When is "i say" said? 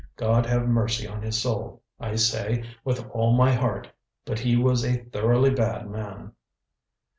1.99-2.63